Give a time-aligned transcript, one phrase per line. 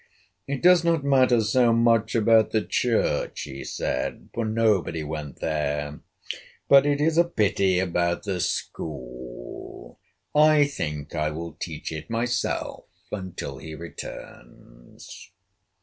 [0.47, 5.99] "It does not matter so much about the church," he said, "for nobody went there;
[6.67, 9.99] but it is a pity about the school.
[10.33, 15.29] I think I will teach it myself until he returns."